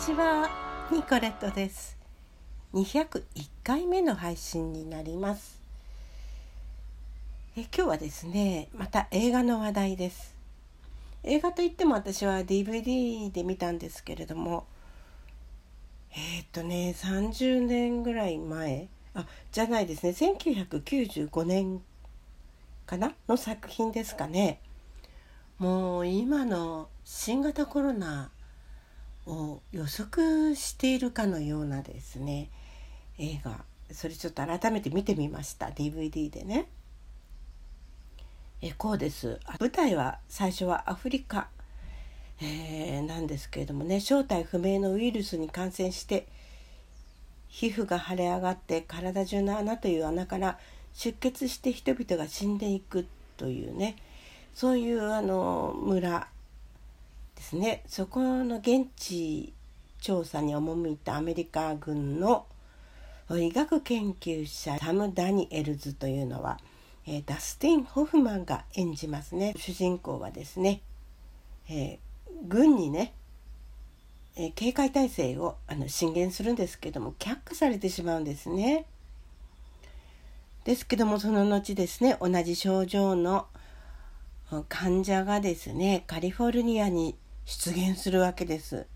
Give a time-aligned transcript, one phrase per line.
[0.00, 0.48] ちは
[0.90, 1.98] ニコレットです。
[2.72, 3.22] 201
[3.62, 5.60] 回目の配信になります。
[7.54, 10.34] え今日はですねまた映画の話題です。
[11.22, 14.64] 映画といっても私は DVD で見たんですけれども
[16.12, 21.82] えー、っとね30年ぐらい前あじゃないですね1995年
[22.86, 23.12] かな？
[23.28, 24.62] の作品ですかね。
[25.58, 28.30] もう今の新型コロナ
[29.26, 32.50] を予測しているかのようなですね
[33.18, 33.64] 映画。
[33.92, 35.66] それちょっと改めて見てみました。
[35.66, 36.68] DVD でね。
[38.62, 39.40] えこうです。
[39.58, 41.48] 舞台は最初はアフリカ、
[42.40, 44.00] えー、なんですけれどもね。
[44.00, 46.28] 正体不明のウイルスに感染して
[47.48, 50.58] 皮膚が腫れ上がって体中の穴という穴から
[50.94, 53.96] 出血して人々が死んでいくというね。
[54.54, 56.28] そういうあの村。
[57.40, 59.54] ですねそこの現地
[59.98, 62.44] 調査に赴いたアメリカ軍の
[63.30, 66.58] 医学研究者サム・ダニエルズというのは、
[67.06, 70.82] えー、ダスティン・ホフマンが演じますね主人公はですね、
[71.70, 71.98] えー、
[72.46, 73.14] 軍にね、
[74.36, 78.84] えー、警戒態勢をあの進言するんですけども却下されてしまうんですね。
[80.64, 83.46] ですけどもその後ですね同じ症状の
[84.68, 88.86] 患者がですねカリフォルニアに出現するわけです。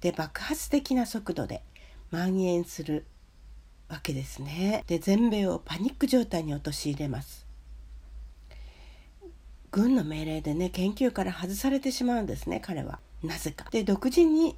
[0.00, 1.62] で爆発的な速度で
[2.10, 3.06] 蔓延する
[3.88, 4.84] わけですね。
[4.86, 7.46] で全米をパニック状態に陥れます。
[9.70, 12.98] 軍の命令でね研究から外されてしまうんですね彼は。
[13.22, 13.66] なぜか。
[13.70, 14.56] で独自に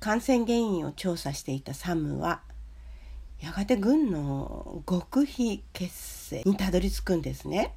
[0.00, 2.42] 感染原因を調査していたサムは
[3.40, 7.74] やがて軍の極秘結成にたどり着くんですね。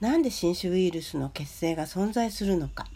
[0.00, 2.86] なんで新種ウイルスの結成が存在するのか。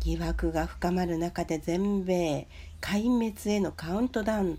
[0.00, 2.46] 疑惑が深まる中で全米
[2.80, 4.58] 壊滅へのカウントダウン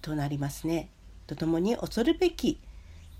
[0.00, 0.88] となりますね。
[1.26, 2.58] とともに恐るべき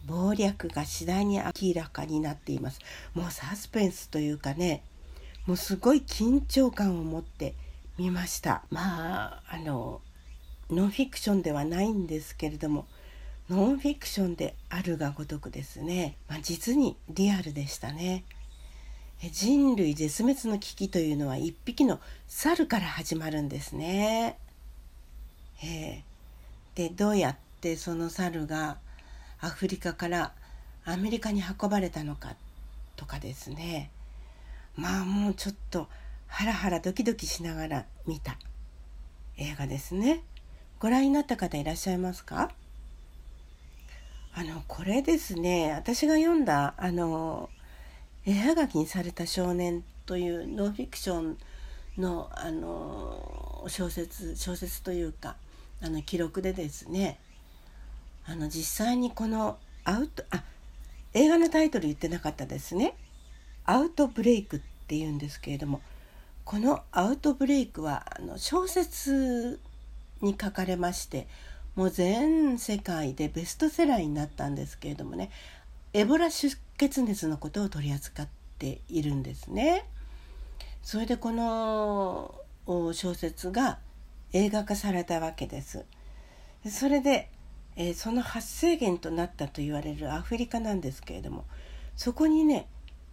[0.07, 2.81] 謀略が次第に明らかになっています。
[3.13, 4.83] もうサスペンスというかね
[5.47, 7.55] もうすごい緊張感を持って
[7.99, 8.63] 見ました。
[8.71, 10.01] まああの
[10.71, 12.87] ノンフィクションではないんですけれども
[13.51, 18.25] ノンフィクションであるがごとくですね、まあ、実にリアルでしたね。
[19.33, 21.99] 人類絶滅の危機というのは一匹の
[22.29, 24.39] 猿から始まるんですね。
[25.65, 28.79] えー、でどうやってその猿が
[29.41, 30.35] アフリカから
[30.85, 32.37] アメリカに運ばれたのか
[32.95, 33.91] とかですね
[34.77, 35.89] まあもうちょっと
[36.29, 38.39] ハラハラドキドキしながら見た
[39.37, 40.23] 映画ですね。
[40.79, 42.53] ご覧になった方いらっしゃいますか？
[44.39, 47.51] あのこれですね私が読んだあの
[48.25, 51.39] 絵はがきにされた少年というノンフィクション
[51.99, 55.35] のあの小説小説というか
[55.83, 57.19] あの記録でですね
[58.27, 60.45] あの実際にこのアウトあ
[61.15, 62.95] 映画のタイトル言ってなかったですね。
[63.65, 65.81] アウトブレイクっていうんですけれども
[66.45, 69.59] このアウトブレイクはあの小説
[70.23, 71.27] に書かれまして
[71.79, 75.31] もう全世界でベストセラーになったんですけれどもね
[75.93, 78.29] エボラ出血熱のことを取り扱っ
[78.59, 79.85] ているんですね。
[80.83, 82.35] それでこの
[82.67, 83.79] 小説が
[84.33, 85.85] 映画化されたわけです。
[86.69, 87.31] それで、
[87.77, 91.45] えー、その発生源となったと言われるアフリカなんですけれども
[91.95, 92.67] そこにね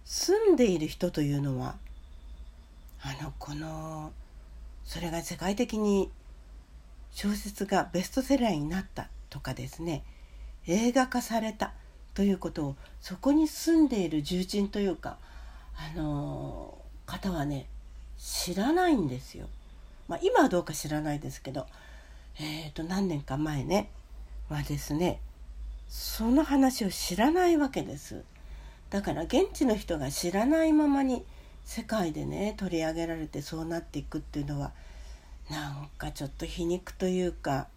[0.05, 1.75] 住んでいる人というのは
[3.03, 4.11] あのこの
[4.83, 6.09] それが世界的に
[7.15, 10.03] 小説がベストセラーになったとかですね
[10.67, 11.71] 映画化された
[12.13, 15.17] ということをそこに住んでいる重鎮というか
[15.77, 17.67] あの方はね
[18.17, 19.47] 知らないんですよ。
[20.07, 21.67] まあ、今はどうか知らないですけど、
[22.39, 23.89] えー、と何年か前ね
[24.49, 25.19] はですね
[25.87, 28.23] その話を知らないわけです。
[28.89, 31.23] だから現地の人が知らないままに
[31.63, 34.73] 世界でね取り上げられてそうなっていくっていうのは
[35.50, 37.68] なんかちょっと皮肉というか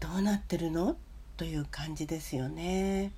[0.00, 0.96] どうなってるの？
[1.36, 3.12] という感じですよね。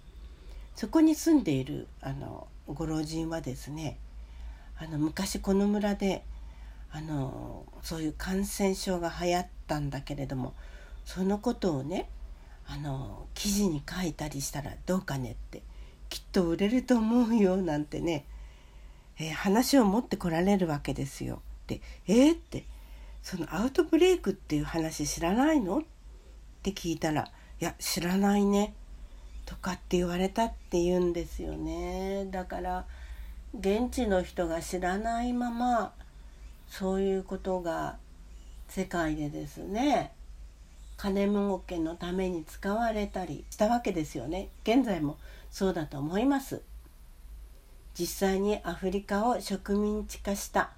[0.77, 3.99] そこに住んでいるあのご老人はですね
[4.79, 6.23] あの昔この村で
[6.93, 10.55] あのそういう感染症が流行ったんだけれども
[11.05, 12.09] そのことをね
[12.67, 15.63] あの記事に書いたりしたらどうかねって
[16.09, 18.25] きっと売れると思うよなんてね、
[19.19, 21.43] えー、話を持ってこられるわけですよ。
[21.67, 22.65] でえー、って
[23.23, 25.79] そのアウトブレイクっていう話知らないの？
[25.79, 25.83] っ
[26.63, 27.31] て聞いたら
[27.61, 28.75] 「いや知らないね」
[29.47, 32.27] とかって言われたって言うんですよね。
[32.31, 32.85] だから
[33.59, 35.93] 現地の人が知らないまま
[36.69, 37.99] そういうことが
[38.69, 40.13] 世界でですね
[40.97, 44.49] 金儲けのために使われたりしたわけですよね。
[44.63, 45.19] 現在も
[45.51, 46.63] そうだと思います。
[47.95, 50.73] 実際にアフリカを植民地化した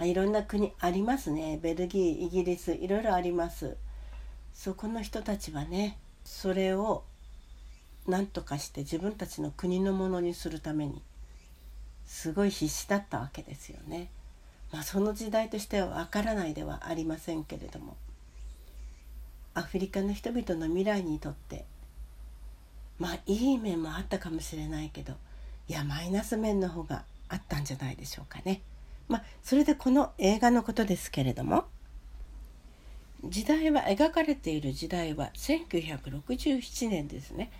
[0.00, 3.76] いろんな国ありますねベルギーイギリスいろいろあります
[4.52, 7.04] そこの人たちはねそれを
[8.06, 11.02] 何とかして自分たちの国のものにするために
[12.06, 14.08] すごい必死だったわけですよね。
[14.72, 17.96] まあ、その時代としてはわからないではありませんけれども
[19.54, 21.64] アフリカの人々の未来にとって
[22.98, 25.14] まあいい面もあったかもしれないけど
[25.68, 28.60] いやマイナス面の方があったんじゃないでしょうかね。
[29.08, 31.64] まあ、それでこの映画のことですけれども
[33.24, 37.50] 時代は描かれている時代は1967年ですね。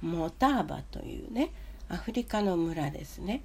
[0.00, 1.50] モターバというね
[1.88, 3.42] アフリカの村ですね。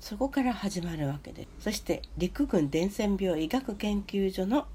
[0.00, 4.66] そこから始まるわけでそして陸軍伝染病医学研究所の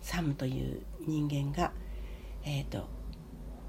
[0.00, 1.72] サムという人間が
[2.44, 2.88] えっ、ー、と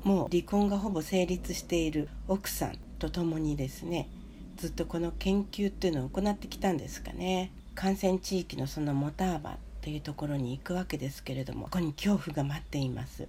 [0.04, 4.10] もう離婚がほぼ成立している奥さんと共にですね
[4.56, 7.52] ずっとこの研究っていうのを行ってきたんですかね。
[7.82, 13.28] 感染地域のそのモターバというところに行くわけですけれどもここに恐怖が待っています。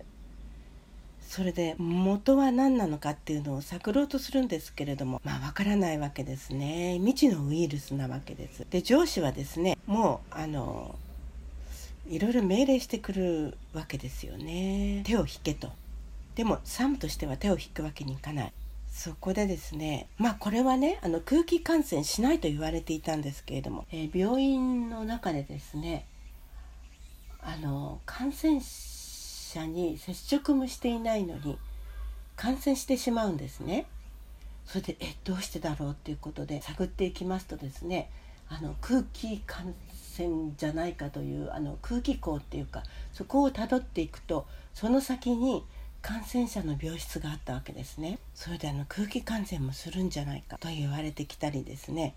[1.26, 6.98] それで元は何なのかっていうのを探ろうとするんですけれどもまあわからないわけですね。
[6.98, 8.66] 未知のウイルスなわけです。
[8.68, 10.96] で上司はですねもうあの
[12.10, 15.00] いろいろ命令してくるわけですよね。
[15.06, 15.70] 手を引けと。
[16.34, 18.52] でもサムとしては手を引くわけにいかない。
[18.92, 26.06] そこでですねまあこれはねあの空気感染しないと言われていたんですけれども、えー、病院の中でですね
[27.40, 31.58] あの感染者に接触もしていないのに
[32.36, 33.86] 感染してしまうんですね。
[34.66, 38.10] それでえどうしてだろうっていうことで探っていきますとですね
[38.48, 39.74] あの空気感
[40.16, 45.64] 染じゃないかというあの空気口っていうかそこをたどっていくとその先に
[46.02, 48.18] 感染者の病室があったわけですね。
[48.34, 52.14] それであの空気感染もするんじゃないかと言われてきたりですね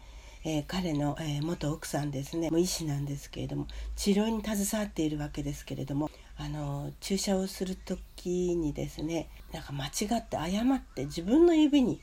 [0.47, 11.99] えー、彼の、えー、元奥さんですねもう医師なんですけれども治療に携わっているわけですけれどもあの注射をする時にですねなんか間違って誤って自分の指に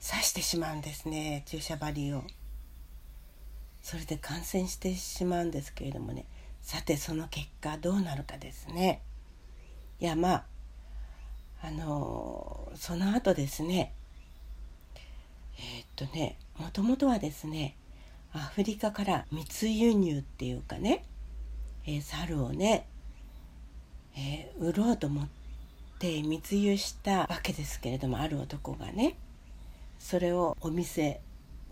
[0.00, 2.22] 刺してしまうんですね注射針を。
[3.82, 6.24] それで感染してしまうんですけれどもね
[6.62, 9.02] さてその結果どうなるかですね。
[10.00, 10.44] いやまあ
[11.64, 13.94] あのその後ですね
[15.56, 17.74] えー、っとねもともとはですね
[18.34, 21.06] アフリカから密輸入っていうかね、
[21.86, 22.86] えー、猿をね、
[24.14, 25.28] えー、売ろうと思っ
[25.98, 29.16] て密輸したわけですけれどもある男がね
[29.98, 31.22] それをお店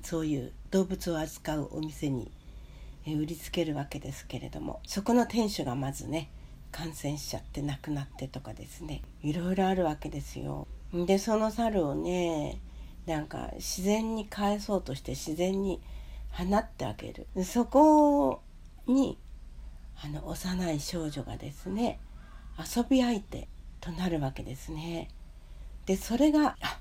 [0.03, 2.31] そういう動物を扱うお店に
[3.07, 6.31] 売りつけるわけですけれどもそこの店主がまずね
[6.73, 10.67] 感染しちゃって亡くなってとかですねいろいろあるわけですよ。
[10.93, 12.59] でその猿をね
[13.07, 15.81] なんか自然に返そうとして自然に
[16.31, 18.43] 放ってあげるそこ
[18.87, 19.19] に
[20.03, 22.01] あの幼い少女がですね
[22.59, 23.49] 遊び相手
[23.81, 25.09] となるわけですね。
[25.87, 26.79] でそれがあ、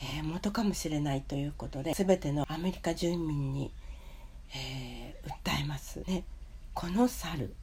[0.00, 3.72] えー、元かもしれないということで全てのアメリカ住民に、
[4.54, 6.24] えー、訴えますね。
[6.74, 7.54] この猿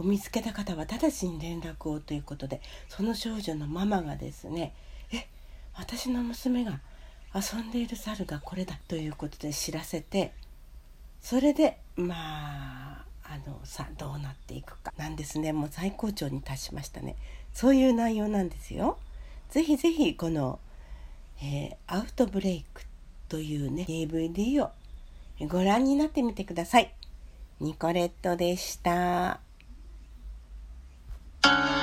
[0.00, 4.74] を見つけた方は直ちに連絡をということでその少女のママがですね
[5.12, 5.26] え
[5.74, 6.80] 私の娘が
[7.34, 10.32] 遊んでいる猿がこれだということで知らせて
[11.20, 17.14] それでまああのさどうなっていくかなんですねもう最高潮に達しましたね
[17.52, 18.98] そういう内容なんですよ。
[19.50, 20.60] ぜひぜひこの、
[21.42, 22.82] えー、アウトブレイク
[23.28, 24.70] というね DVD を
[25.48, 26.94] ご覧になってみてください。
[27.60, 29.49] ニコレットでした。
[31.42, 31.79] Bye.